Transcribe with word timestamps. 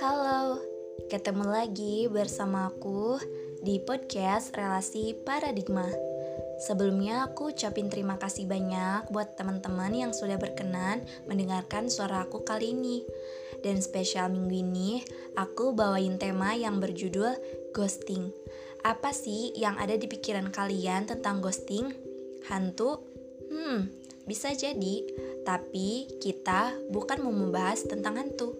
Halo, 0.00 0.64
ketemu 1.12 1.44
lagi 1.44 2.08
bersama 2.08 2.72
aku 2.72 3.20
di 3.60 3.84
podcast 3.84 4.56
Relasi 4.56 5.12
Paradigma. 5.12 5.84
Sebelumnya 6.64 7.28
aku 7.28 7.52
ucapin 7.52 7.92
terima 7.92 8.16
kasih 8.16 8.48
banyak 8.48 9.12
buat 9.12 9.36
teman-teman 9.36 9.92
yang 9.92 10.16
sudah 10.16 10.40
berkenan 10.40 11.04
mendengarkan 11.28 11.92
suara 11.92 12.24
aku 12.24 12.40
kali 12.48 12.72
ini. 12.72 13.04
Dan 13.60 13.84
spesial 13.84 14.32
minggu 14.32 14.56
ini, 14.56 15.04
aku 15.36 15.76
bawain 15.76 16.16
tema 16.16 16.56
yang 16.56 16.80
berjudul 16.80 17.36
ghosting. 17.76 18.32
Apa 18.88 19.12
sih 19.12 19.52
yang 19.52 19.76
ada 19.76 20.00
di 20.00 20.08
pikiran 20.08 20.48
kalian 20.48 21.04
tentang 21.04 21.44
ghosting? 21.44 21.92
Hantu? 22.48 23.04
Hmm, 23.52 24.07
bisa 24.28 24.52
jadi, 24.52 25.02
tapi 25.48 26.04
kita 26.20 26.76
bukan 26.92 27.24
mau 27.24 27.32
membahas 27.32 27.88
tentang 27.88 28.20
hantu. 28.20 28.52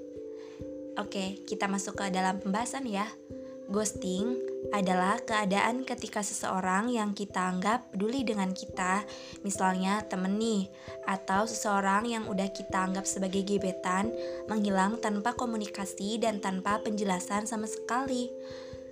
Oke, 0.97 1.45
kita 1.45 1.69
masuk 1.69 2.01
ke 2.01 2.11
dalam 2.11 2.41
pembahasan 2.41 2.89
ya. 2.89 3.07
Ghosting 3.69 4.33
adalah 4.73 5.21
keadaan 5.21 5.85
ketika 5.85 6.25
seseorang 6.25 6.89
yang 6.89 7.13
kita 7.13 7.53
anggap 7.53 7.93
peduli 7.93 8.25
dengan 8.25 8.57
kita, 8.57 9.05
misalnya 9.45 10.01
temen 10.09 10.41
nih, 10.41 10.73
atau 11.05 11.45
seseorang 11.45 12.09
yang 12.09 12.25
udah 12.33 12.49
kita 12.49 12.81
anggap 12.81 13.05
sebagai 13.05 13.45
gebetan, 13.45 14.09
menghilang 14.49 14.97
tanpa 15.05 15.37
komunikasi 15.37 16.17
dan 16.17 16.41
tanpa 16.41 16.81
penjelasan 16.81 17.45
sama 17.45 17.69
sekali. 17.69 18.33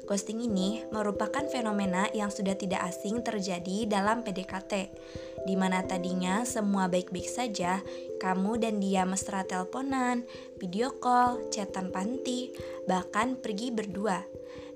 Ghosting 0.07 0.47
ini 0.47 0.87
merupakan 0.95 1.43
fenomena 1.51 2.07
yang 2.15 2.31
sudah 2.31 2.55
tidak 2.55 2.79
asing 2.87 3.27
terjadi 3.27 3.91
dalam 3.91 4.23
PDKT, 4.23 4.73
di 5.43 5.59
mana 5.59 5.83
tadinya 5.83 6.47
semua 6.47 6.87
baik-baik 6.87 7.27
saja, 7.27 7.83
kamu 8.23 8.63
dan 8.63 8.79
dia 8.79 9.03
mesra 9.03 9.43
teleponan, 9.43 10.23
video 10.63 10.95
call, 11.03 11.51
chatan 11.51 11.91
panti, 11.91 12.55
bahkan 12.87 13.35
pergi 13.35 13.75
berdua. 13.75 14.23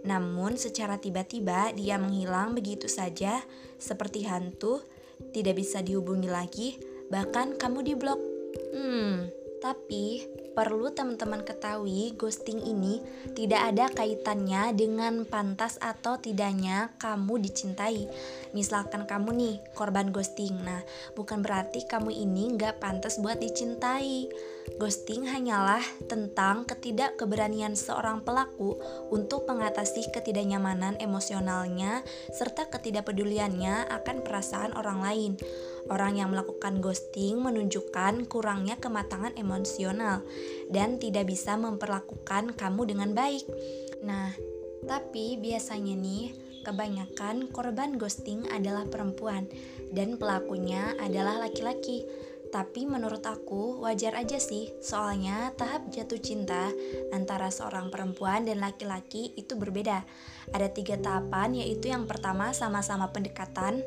Namun 0.03 0.59
secara 0.59 0.99
tiba-tiba 0.99 1.71
dia 1.79 1.95
menghilang 1.95 2.59
begitu 2.59 2.91
saja, 2.91 3.39
seperti 3.79 4.27
hantu, 4.27 4.83
tidak 5.31 5.63
bisa 5.63 5.79
dihubungi 5.79 6.27
lagi, 6.27 6.75
bahkan 7.07 7.55
kamu 7.55 7.87
diblok. 7.87 8.19
Hmm, 8.75 9.31
tapi 9.63 10.27
perlu 10.51 10.91
teman-teman 10.91 11.47
ketahui 11.47 12.13
ghosting 12.19 12.59
ini 12.61 12.99
tidak 13.39 13.75
ada 13.75 13.87
kaitannya 13.91 14.75
dengan 14.75 15.23
pantas 15.25 15.79
atau 15.79 16.19
tidaknya 16.19 16.91
kamu 16.99 17.39
dicintai. 17.39 18.11
Misalkan 18.51 19.07
kamu 19.07 19.31
nih 19.35 19.57
korban 19.79 20.11
ghosting, 20.11 20.59
nah 20.61 20.83
bukan 21.15 21.41
berarti 21.41 21.87
kamu 21.87 22.11
ini 22.11 22.59
nggak 22.59 22.83
pantas 22.83 23.23
buat 23.23 23.39
dicintai. 23.39 24.27
Ghosting 24.79 25.27
hanyalah 25.27 25.83
tentang 26.07 26.63
ketidakkeberanian 26.69 27.75
seorang 27.75 28.23
pelaku 28.23 28.79
untuk 29.11 29.47
mengatasi 29.51 30.15
ketidaknyamanan 30.15 30.95
emosionalnya 31.03 32.07
serta 32.31 32.71
ketidakpeduliannya 32.71 33.91
akan 33.91 34.23
perasaan 34.23 34.75
orang 34.79 35.01
lain. 35.03 35.33
Orang 35.89 36.21
yang 36.21 36.35
melakukan 36.35 36.85
ghosting 36.85 37.41
menunjukkan 37.41 38.29
kurangnya 38.29 38.77
kematangan 38.77 39.39
emosional 39.41 40.27
dan 40.69 41.01
tidak 41.01 41.31
bisa 41.31 41.57
memperlakukan 41.57 42.53
kamu 42.59 42.83
dengan 42.91 43.11
baik. 43.17 43.47
Nah, 44.05 44.35
tapi 44.85 45.41
biasanya 45.41 45.97
nih, 45.97 46.33
kebanyakan 46.61 47.49
korban 47.49 47.97
ghosting 47.97 48.45
adalah 48.53 48.85
perempuan 48.85 49.49
dan 49.93 50.21
pelakunya 50.21 50.93
adalah 51.01 51.41
laki-laki. 51.41 52.05
Tapi 52.51 52.83
menurut 52.83 53.23
aku 53.23 53.79
wajar 53.87 54.19
aja 54.19 54.43
sih, 54.43 54.75
soalnya 54.83 55.55
tahap 55.55 55.87
jatuh 55.95 56.19
cinta 56.19 56.75
antara 57.15 57.47
seorang 57.47 57.95
perempuan 57.95 58.43
dan 58.43 58.59
laki-laki 58.59 59.31
itu 59.39 59.55
berbeda. 59.55 60.03
Ada 60.51 60.67
tiga 60.75 60.99
tahapan, 60.99 61.63
yaitu 61.63 61.95
yang 61.95 62.11
pertama 62.11 62.51
sama-sama 62.51 63.15
pendekatan, 63.15 63.87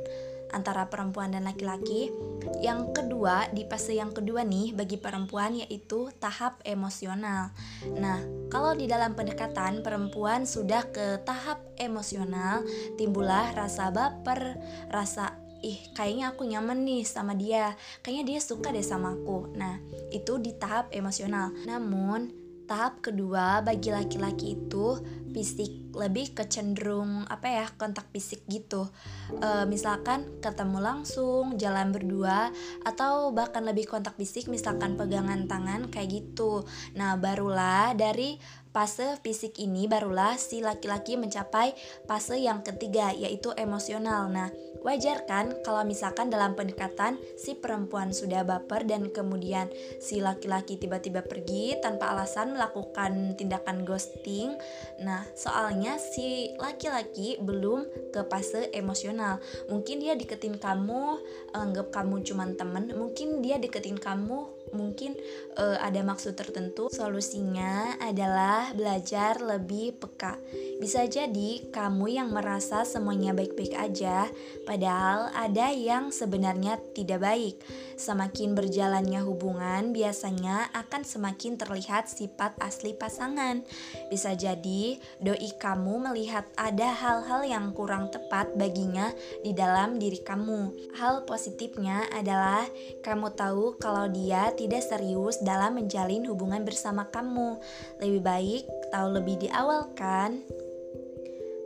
antara 0.53 0.87
perempuan 0.87 1.33
dan 1.33 1.43
laki-laki. 1.43 2.13
Yang 2.61 2.93
kedua, 2.95 3.49
di 3.51 3.65
fase 3.65 3.97
yang 3.97 4.13
kedua 4.13 4.45
nih 4.45 4.71
bagi 4.77 5.01
perempuan 5.01 5.57
yaitu 5.57 6.13
tahap 6.21 6.61
emosional. 6.63 7.51
Nah, 7.97 8.21
kalau 8.47 8.77
di 8.77 8.85
dalam 8.85 9.17
pendekatan 9.17 9.81
perempuan 9.81 10.45
sudah 10.45 10.85
ke 10.93 11.19
tahap 11.25 11.59
emosional, 11.81 12.63
timbullah 12.95 13.51
rasa 13.57 13.89
baper, 13.89 14.61
rasa 14.93 15.35
ih 15.63 15.79
kayaknya 15.95 16.35
aku 16.35 16.43
nyaman 16.43 16.83
nih 16.83 17.07
sama 17.07 17.33
dia, 17.33 17.73
kayaknya 18.03 18.35
dia 18.35 18.39
suka 18.43 18.69
deh 18.69 18.83
sama 18.83 19.15
aku. 19.15 19.55
Nah, 19.55 19.79
itu 20.11 20.37
di 20.37 20.51
tahap 20.53 20.91
emosional. 20.91 21.55
Namun, 21.63 22.42
tahap 22.65 23.03
kedua 23.03 23.61
bagi 23.61 23.91
laki-laki 23.91 24.55
itu 24.55 24.99
fisik 25.33 25.93
lebih 25.97 26.33
kecenderung 26.37 27.25
apa 27.25 27.47
ya 27.49 27.65
kontak 27.77 28.09
fisik 28.13 28.45
gitu. 28.45 28.89
E, 29.33 29.65
misalkan 29.65 30.41
ketemu 30.41 30.77
langsung 30.81 31.57
jalan 31.57 31.89
berdua 31.89 32.53
atau 32.85 33.33
bahkan 33.33 33.65
lebih 33.65 33.89
kontak 33.89 34.13
fisik 34.17 34.49
misalkan 34.49 34.93
pegangan 34.97 35.49
tangan 35.49 35.89
kayak 35.89 36.21
gitu. 36.21 36.65
Nah 36.93 37.17
barulah 37.17 37.97
dari 37.97 38.37
fase 38.73 39.15
fisik 39.21 39.61
ini 39.61 39.85
barulah 39.85 40.35
si 40.35 40.59
laki-laki 40.59 41.15
mencapai 41.15 41.77
fase 42.09 42.41
yang 42.41 42.65
ketiga 42.65 43.13
yaitu 43.13 43.53
emosional 43.55 44.27
nah 44.27 44.49
Wajar 44.83 45.23
kan 45.23 45.55
kalau 45.63 45.79
misalkan 45.87 46.27
dalam 46.27 46.59
pendekatan 46.59 47.15
si 47.39 47.55
perempuan 47.55 48.11
sudah 48.11 48.43
baper 48.43 48.83
dan 48.83 49.15
kemudian 49.15 49.71
si 50.03 50.19
laki-laki 50.19 50.75
tiba-tiba 50.75 51.23
pergi 51.23 51.79
tanpa 51.79 52.11
alasan 52.11 52.51
melakukan 52.51 53.39
tindakan 53.39 53.87
ghosting. 53.87 54.51
Nah, 54.99 55.23
soalnya 55.39 55.95
si 55.95 56.51
laki-laki 56.59 57.39
belum 57.39 58.11
ke 58.11 58.27
fase 58.27 58.67
emosional. 58.75 59.39
Mungkin 59.71 60.03
dia 60.03 60.19
deketin 60.19 60.59
kamu, 60.59 61.15
anggap 61.55 61.95
kamu 61.95 62.19
cuma 62.27 62.43
temen, 62.51 62.91
mungkin 62.91 63.39
dia 63.39 63.55
deketin 63.63 63.95
kamu 63.95 64.52
mungkin 64.73 65.13
uh, 65.55 65.77
ada 65.79 66.01
maksud 66.01 66.33
tertentu. 66.33 66.89
Solusinya 66.89 67.95
adalah 68.01 68.73
belajar 68.73 69.39
lebih 69.39 69.95
peka. 70.01 70.35
Bisa 70.81 71.05
jadi 71.07 71.69
kamu 71.69 72.17
yang 72.17 72.29
merasa 72.33 72.83
semuanya 72.83 73.31
baik-baik 73.31 73.77
aja, 73.77 74.27
padahal 74.67 75.31
ada 75.31 75.71
yang 75.71 76.09
sebenarnya 76.09 76.81
tidak 76.91 77.23
baik. 77.23 77.55
Semakin 77.93 78.57
berjalannya 78.57 79.21
hubungan, 79.21 79.93
biasanya 79.93 80.73
akan 80.73 81.05
semakin 81.05 81.55
terlihat 81.55 82.09
sifat 82.09 82.57
asli 82.59 82.97
pasangan. 82.97 83.61
Bisa 84.09 84.33
jadi 84.33 84.97
doi 85.21 85.49
kamu 85.61 86.09
melihat 86.11 86.49
ada 86.57 86.89
hal-hal 86.91 87.45
yang 87.45 87.71
kurang 87.71 88.09
tepat 88.09 88.51
baginya 88.57 89.13
di 89.45 89.53
dalam 89.53 90.01
diri 90.01 90.19
kamu. 90.19 90.91
Hal 90.97 91.23
positifnya 91.29 92.09
adalah 92.11 92.65
kamu 93.05 93.31
tahu 93.37 93.77
kalau 93.77 94.09
dia 94.09 94.49
tidak 94.57 94.62
serius 94.79 95.41
dalam 95.41 95.75
menjalin 95.81 96.27
hubungan 96.29 96.63
bersama 96.63 97.09
kamu. 97.09 97.57
Lebih 97.99 98.21
baik 98.21 98.63
tahu 98.93 99.17
lebih 99.17 99.41
di 99.41 99.49
awal 99.49 99.89
kan? 99.97 100.39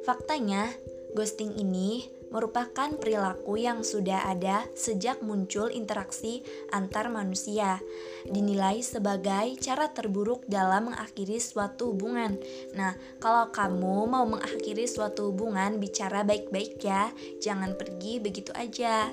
Faktanya, 0.07 0.71
ghosting 1.11 1.51
ini 1.59 2.17
merupakan 2.27 2.91
perilaku 2.99 3.55
yang 3.59 3.83
sudah 3.83 4.27
ada 4.27 4.67
sejak 4.75 5.23
muncul 5.23 5.71
interaksi 5.71 6.43
antar 6.75 7.07
manusia. 7.07 7.79
Dinilai 8.27 8.83
sebagai 8.83 9.55
cara 9.63 9.91
terburuk 9.91 10.43
dalam 10.47 10.91
mengakhiri 10.91 11.39
suatu 11.39 11.95
hubungan. 11.95 12.35
Nah, 12.75 12.95
kalau 13.23 13.51
kamu 13.51 14.11
mau 14.11 14.25
mengakhiri 14.27 14.87
suatu 14.87 15.31
hubungan, 15.31 15.79
bicara 15.79 16.23
baik-baik 16.27 16.79
ya, 16.83 17.11
jangan 17.39 17.75
pergi 17.79 18.19
begitu 18.19 18.51
aja. 18.55 19.07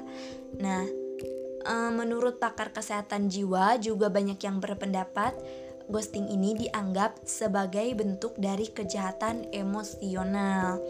Nah, 0.58 1.03
menurut 1.92 2.36
pakar 2.36 2.70
kesehatan 2.70 3.32
jiwa 3.32 3.80
juga 3.80 4.12
banyak 4.12 4.36
yang 4.40 4.60
berpendapat 4.60 5.32
ghosting 5.88 6.28
ini 6.32 6.56
dianggap 6.56 7.20
sebagai 7.28 7.84
bentuk 7.96 8.32
dari 8.40 8.68
kejahatan 8.72 9.52
emosional. 9.52 10.80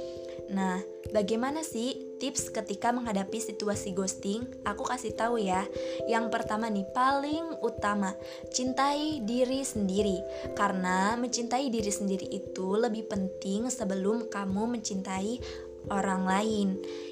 Nah, 0.53 0.77
bagaimana 1.11 1.65
sih 1.65 2.15
tips 2.21 2.53
ketika 2.53 2.93
menghadapi 2.93 3.41
situasi 3.41 3.97
ghosting? 3.97 4.45
Aku 4.69 4.85
kasih 4.85 5.17
tahu 5.17 5.41
ya. 5.41 5.65
Yang 6.05 6.29
pertama 6.31 6.69
nih, 6.69 6.85
paling 6.93 7.59
utama, 7.65 8.13
cintai 8.53 9.25
diri 9.25 9.65
sendiri. 9.65 10.21
Karena 10.53 11.17
mencintai 11.17 11.73
diri 11.73 11.89
sendiri 11.89 12.29
itu 12.29 12.77
lebih 12.77 13.09
penting 13.09 13.73
sebelum 13.73 14.29
kamu 14.29 14.79
mencintai 14.79 15.41
orang 15.91 16.25
lain. 16.25 16.69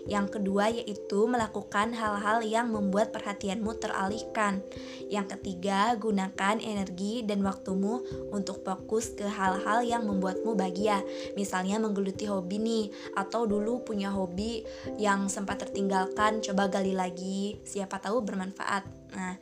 Yang 0.08 0.38
kedua 0.38 0.72
yaitu 0.72 1.28
melakukan 1.30 1.94
hal-hal 1.94 2.42
yang 2.42 2.72
membuat 2.72 3.14
perhatianmu 3.14 3.78
teralihkan. 3.78 4.64
Yang 5.06 5.38
ketiga, 5.38 5.94
gunakan 6.00 6.58
energi 6.58 7.22
dan 7.22 7.44
waktumu 7.46 8.02
untuk 8.32 8.64
fokus 8.64 9.12
ke 9.14 9.28
hal-hal 9.28 9.84
yang 9.84 10.08
membuatmu 10.08 10.56
bahagia. 10.58 11.04
Misalnya 11.38 11.78
menggeluti 11.78 12.26
hobi 12.26 12.58
nih, 12.58 12.84
atau 13.14 13.46
dulu 13.46 13.84
punya 13.84 14.10
hobi 14.10 14.64
yang 14.98 15.28
sempat 15.28 15.62
tertinggalkan, 15.62 16.42
coba 16.42 16.66
gali 16.72 16.96
lagi, 16.96 17.60
siapa 17.62 18.00
tahu 18.02 18.24
bermanfaat. 18.24 18.84
Nah, 19.14 19.36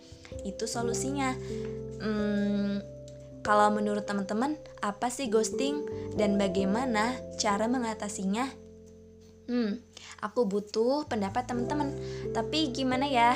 itu 0.44 0.66
solusinya. 0.66 1.32
Hmm, 2.00 2.82
kalau 3.40 3.72
menurut 3.72 4.04
teman-teman, 4.04 4.60
apa 4.84 5.08
sih 5.08 5.32
ghosting 5.32 5.88
dan 6.14 6.36
bagaimana 6.36 7.16
cara 7.40 7.64
mengatasinya? 7.70 8.69
Hmm, 9.50 9.82
aku 10.22 10.46
butuh 10.46 11.10
pendapat 11.10 11.50
teman-teman. 11.50 11.90
Tapi 12.30 12.70
gimana 12.70 13.10
ya? 13.10 13.34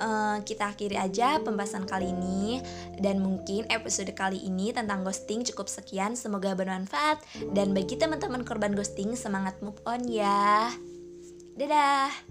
Uh, 0.00 0.40
kita 0.48 0.72
akhiri 0.72 1.00
aja 1.00 1.40
pembahasan 1.40 1.88
kali 1.88 2.12
ini. 2.12 2.60
Dan 3.00 3.24
mungkin 3.24 3.64
episode 3.72 4.12
kali 4.12 4.36
ini 4.44 4.76
tentang 4.76 5.00
ghosting 5.00 5.48
cukup 5.48 5.64
sekian. 5.64 6.12
Semoga 6.12 6.52
bermanfaat. 6.52 7.24
Dan 7.56 7.72
bagi 7.72 7.96
teman-teman 7.96 8.44
korban 8.44 8.76
ghosting 8.76 9.16
semangat 9.16 9.56
move 9.64 9.80
on 9.88 10.04
ya. 10.04 10.68
Dadah 11.56 12.29